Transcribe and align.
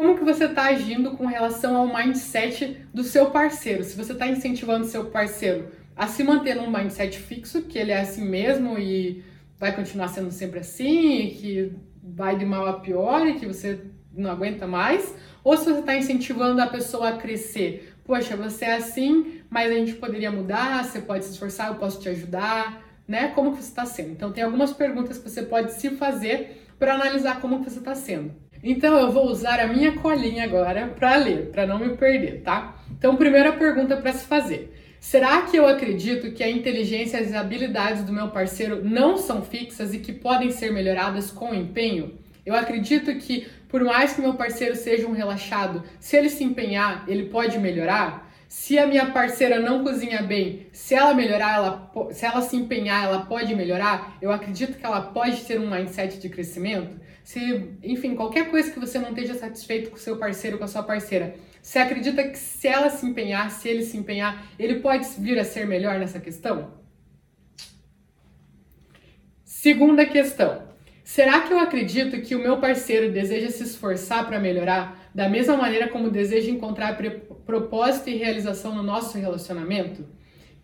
Como 0.00 0.16
que 0.16 0.24
você 0.24 0.46
está 0.46 0.68
agindo 0.68 1.10
com 1.10 1.26
relação 1.26 1.76
ao 1.76 1.86
mindset 1.86 2.86
do 2.94 3.04
seu 3.04 3.26
parceiro? 3.30 3.84
Se 3.84 3.94
você 3.94 4.14
está 4.14 4.26
incentivando 4.26 4.86
seu 4.86 5.04
parceiro 5.10 5.72
a 5.94 6.06
se 6.06 6.24
manter 6.24 6.54
num 6.54 6.70
mindset 6.70 7.18
fixo, 7.18 7.60
que 7.64 7.78
ele 7.78 7.92
é 7.92 8.00
assim 8.00 8.24
mesmo 8.24 8.78
e 8.78 9.22
vai 9.58 9.76
continuar 9.76 10.08
sendo 10.08 10.30
sempre 10.30 10.60
assim, 10.60 11.28
que 11.38 11.72
vai 12.02 12.34
de 12.34 12.46
mal 12.46 12.66
a 12.66 12.80
pior 12.80 13.26
e 13.26 13.34
que 13.34 13.44
você 13.44 13.78
não 14.10 14.30
aguenta 14.30 14.66
mais, 14.66 15.14
ou 15.44 15.54
se 15.54 15.64
você 15.66 15.80
está 15.80 15.94
incentivando 15.94 16.62
a 16.62 16.66
pessoa 16.66 17.10
a 17.10 17.18
crescer. 17.18 17.94
Poxa, 18.02 18.34
você 18.38 18.64
é 18.64 18.76
assim, 18.76 19.42
mas 19.50 19.70
a 19.70 19.74
gente 19.74 19.92
poderia 19.92 20.32
mudar, 20.32 20.82
você 20.82 21.02
pode 21.02 21.26
se 21.26 21.32
esforçar, 21.32 21.68
eu 21.68 21.74
posso 21.74 22.00
te 22.00 22.08
ajudar, 22.08 22.82
né? 23.06 23.32
Como 23.34 23.50
que 23.50 23.62
você 23.62 23.68
está 23.68 23.84
sendo? 23.84 24.12
Então 24.12 24.32
tem 24.32 24.44
algumas 24.44 24.72
perguntas 24.72 25.18
que 25.18 25.28
você 25.28 25.42
pode 25.42 25.74
se 25.74 25.90
fazer 25.90 26.68
para 26.78 26.94
analisar 26.94 27.38
como 27.42 27.62
que 27.62 27.68
você 27.68 27.80
está 27.80 27.94
sendo. 27.94 28.34
Então 28.62 28.98
eu 28.98 29.10
vou 29.10 29.26
usar 29.26 29.58
a 29.58 29.66
minha 29.66 29.92
colinha 29.92 30.44
agora 30.44 30.86
para 30.88 31.16
ler, 31.16 31.50
para 31.50 31.66
não 31.66 31.78
me 31.78 31.96
perder, 31.96 32.42
tá? 32.42 32.76
Então 32.90 33.16
primeira 33.16 33.52
pergunta 33.52 33.96
para 33.96 34.12
se 34.12 34.26
fazer. 34.26 34.76
Será 35.00 35.42
que 35.42 35.56
eu 35.56 35.66
acredito 35.66 36.32
que 36.32 36.44
a 36.44 36.50
inteligência 36.50 37.18
e 37.18 37.24
as 37.24 37.32
habilidades 37.32 38.02
do 38.04 38.12
meu 38.12 38.28
parceiro 38.28 38.84
não 38.84 39.16
são 39.16 39.42
fixas 39.42 39.94
e 39.94 39.98
que 39.98 40.12
podem 40.12 40.50
ser 40.50 40.70
melhoradas 40.72 41.30
com 41.30 41.54
empenho? 41.54 42.18
Eu 42.44 42.54
acredito 42.54 43.14
que, 43.16 43.46
por 43.66 43.82
mais 43.82 44.12
que 44.12 44.20
meu 44.20 44.34
parceiro 44.34 44.76
seja 44.76 45.06
um 45.06 45.12
relaxado, 45.12 45.82
se 45.98 46.16
ele 46.16 46.28
se 46.28 46.44
empenhar, 46.44 47.04
ele 47.08 47.30
pode 47.30 47.58
melhorar? 47.58 48.29
Se 48.50 48.76
a 48.76 48.84
minha 48.84 49.12
parceira 49.12 49.60
não 49.60 49.84
cozinha 49.84 50.24
bem, 50.24 50.66
se 50.72 50.92
ela 50.92 51.14
melhorar, 51.14 51.54
ela, 51.54 51.92
se 52.10 52.26
ela 52.26 52.42
se 52.42 52.56
empenhar, 52.56 53.04
ela 53.04 53.24
pode 53.24 53.54
melhorar? 53.54 54.18
Eu 54.20 54.32
acredito 54.32 54.76
que 54.76 54.84
ela 54.84 55.00
pode 55.00 55.44
ter 55.44 55.60
um 55.60 55.70
mindset 55.70 56.18
de 56.18 56.28
crescimento? 56.28 57.00
Se, 57.22 57.78
enfim, 57.80 58.16
qualquer 58.16 58.50
coisa 58.50 58.72
que 58.72 58.80
você 58.80 58.98
não 58.98 59.10
esteja 59.10 59.34
satisfeito 59.34 59.90
com 59.90 59.96
seu 59.96 60.18
parceiro, 60.18 60.58
com 60.58 60.64
a 60.64 60.66
sua 60.66 60.82
parceira, 60.82 61.36
você 61.62 61.78
acredita 61.78 62.24
que 62.24 62.36
se 62.36 62.66
ela 62.66 62.90
se 62.90 63.06
empenhar, 63.06 63.52
se 63.52 63.68
ele 63.68 63.84
se 63.84 63.96
empenhar, 63.96 64.44
ele 64.58 64.80
pode 64.80 65.06
vir 65.16 65.38
a 65.38 65.44
ser 65.44 65.64
melhor 65.64 66.00
nessa 66.00 66.18
questão? 66.18 66.74
Segunda 69.44 70.04
questão. 70.04 70.69
Será 71.10 71.40
que 71.40 71.52
eu 71.52 71.58
acredito 71.58 72.20
que 72.20 72.36
o 72.36 72.38
meu 72.38 72.58
parceiro 72.58 73.10
deseja 73.10 73.50
se 73.50 73.64
esforçar 73.64 74.28
para 74.28 74.38
melhorar 74.38 75.10
da 75.12 75.28
mesma 75.28 75.56
maneira 75.56 75.88
como 75.88 76.08
deseja 76.08 76.52
encontrar 76.52 76.96
propósito 77.44 78.08
e 78.08 78.16
realização 78.16 78.76
no 78.76 78.84
nosso 78.84 79.18
relacionamento? 79.18 80.06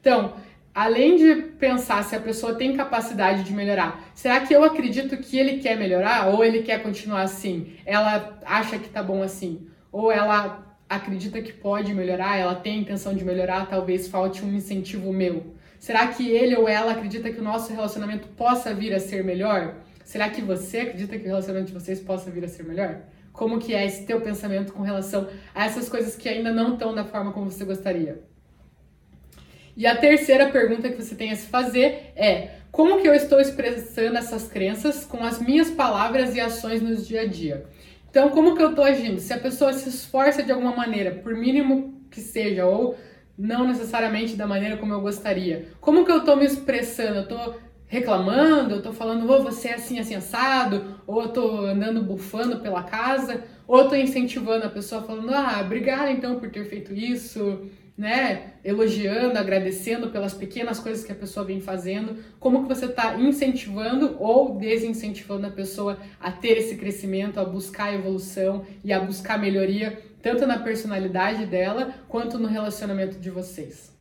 Então, 0.00 0.34
além 0.72 1.16
de 1.16 1.34
pensar 1.58 2.04
se 2.04 2.14
a 2.14 2.20
pessoa 2.20 2.54
tem 2.54 2.76
capacidade 2.76 3.42
de 3.42 3.52
melhorar, 3.52 4.08
será 4.14 4.38
que 4.38 4.54
eu 4.54 4.62
acredito 4.62 5.16
que 5.16 5.36
ele 5.36 5.58
quer 5.58 5.76
melhorar 5.76 6.28
ou 6.28 6.44
ele 6.44 6.62
quer 6.62 6.80
continuar 6.80 7.22
assim? 7.22 7.72
Ela 7.84 8.38
acha 8.46 8.78
que 8.78 8.88
tá 8.88 9.02
bom 9.02 9.24
assim? 9.24 9.66
Ou 9.90 10.12
ela 10.12 10.64
acredita 10.88 11.42
que 11.42 11.52
pode 11.52 11.92
melhorar, 11.92 12.36
ela 12.36 12.54
tem 12.54 12.74
a 12.74 12.82
intenção 12.82 13.16
de 13.16 13.24
melhorar, 13.24 13.66
talvez 13.66 14.06
falte 14.06 14.44
um 14.44 14.54
incentivo 14.54 15.12
meu. 15.12 15.56
Será 15.80 16.06
que 16.06 16.30
ele 16.30 16.54
ou 16.54 16.68
ela 16.68 16.92
acredita 16.92 17.32
que 17.32 17.40
o 17.40 17.44
nosso 17.44 17.72
relacionamento 17.72 18.28
possa 18.28 18.72
vir 18.72 18.94
a 18.94 19.00
ser 19.00 19.24
melhor? 19.24 19.74
Será 20.06 20.30
que 20.30 20.40
você 20.40 20.78
acredita 20.78 21.18
que 21.18 21.24
o 21.24 21.26
relacionamento 21.26 21.72
de 21.72 21.74
vocês 21.74 21.98
possa 21.98 22.30
vir 22.30 22.44
a 22.44 22.48
ser 22.48 22.62
melhor? 22.62 23.00
Como 23.32 23.58
que 23.58 23.74
é 23.74 23.84
esse 23.84 24.06
teu 24.06 24.20
pensamento 24.20 24.72
com 24.72 24.84
relação 24.84 25.28
a 25.52 25.66
essas 25.66 25.88
coisas 25.88 26.14
que 26.14 26.28
ainda 26.28 26.52
não 26.52 26.74
estão 26.74 26.94
da 26.94 27.04
forma 27.04 27.32
como 27.32 27.50
você 27.50 27.64
gostaria? 27.64 28.20
E 29.76 29.84
a 29.84 29.96
terceira 29.96 30.48
pergunta 30.48 30.88
que 30.88 31.02
você 31.02 31.16
tem 31.16 31.32
a 31.32 31.36
se 31.36 31.48
fazer 31.48 32.12
é: 32.14 32.50
como 32.70 33.00
que 33.02 33.08
eu 33.08 33.14
estou 33.14 33.40
expressando 33.40 34.16
essas 34.16 34.46
crenças 34.46 35.04
com 35.04 35.24
as 35.24 35.40
minhas 35.40 35.72
palavras 35.72 36.36
e 36.36 36.40
ações 36.40 36.80
no 36.80 36.94
dia 36.94 37.22
a 37.22 37.26
dia? 37.26 37.66
Então, 38.08 38.28
como 38.28 38.54
que 38.54 38.62
eu 38.62 38.70
estou 38.70 38.84
agindo? 38.84 39.20
Se 39.20 39.32
a 39.32 39.38
pessoa 39.38 39.72
se 39.72 39.88
esforça 39.88 40.40
de 40.40 40.52
alguma 40.52 40.74
maneira, 40.74 41.16
por 41.16 41.34
mínimo 41.34 42.00
que 42.12 42.20
seja, 42.20 42.64
ou 42.64 42.96
não 43.36 43.66
necessariamente 43.66 44.36
da 44.36 44.46
maneira 44.46 44.76
como 44.76 44.94
eu 44.94 45.00
gostaria, 45.00 45.66
como 45.80 46.04
que 46.04 46.12
eu 46.12 46.18
estou 46.18 46.36
me 46.36 46.46
expressando? 46.46 47.16
Eu 47.16 47.22
estou 47.22 47.65
reclamando, 47.86 48.72
eu 48.72 48.78
estou 48.78 48.92
falando, 48.92 49.30
oh, 49.30 49.42
você 49.42 49.68
é 49.68 49.74
assim, 49.74 49.98
assim, 49.98 50.14
assado, 50.14 51.00
ou 51.06 51.22
eu 51.22 51.28
estou 51.28 51.66
andando 51.66 52.02
bufando 52.02 52.58
pela 52.58 52.82
casa, 52.82 53.44
ou 53.66 53.78
eu 53.78 53.84
estou 53.84 53.98
incentivando 53.98 54.66
a 54.66 54.70
pessoa 54.70 55.02
falando, 55.02 55.32
ah, 55.32 55.60
obrigada 55.64 56.10
então 56.10 56.38
por 56.38 56.50
ter 56.50 56.64
feito 56.64 56.92
isso, 56.92 57.64
né, 57.96 58.52
elogiando, 58.62 59.38
agradecendo 59.38 60.10
pelas 60.10 60.34
pequenas 60.34 60.78
coisas 60.78 61.04
que 61.04 61.12
a 61.12 61.14
pessoa 61.14 61.46
vem 61.46 61.60
fazendo, 61.60 62.16
como 62.38 62.62
que 62.62 62.68
você 62.68 62.86
está 62.86 63.18
incentivando 63.18 64.16
ou 64.18 64.58
desincentivando 64.58 65.46
a 65.46 65.50
pessoa 65.50 65.98
a 66.20 66.30
ter 66.30 66.58
esse 66.58 66.76
crescimento, 66.76 67.40
a 67.40 67.44
buscar 67.44 67.94
evolução 67.94 68.66
e 68.84 68.92
a 68.92 69.00
buscar 69.00 69.38
melhoria, 69.38 69.98
tanto 70.20 70.46
na 70.46 70.58
personalidade 70.58 71.46
dela 71.46 71.94
quanto 72.08 72.38
no 72.38 72.48
relacionamento 72.48 73.18
de 73.18 73.30
vocês. 73.30 73.95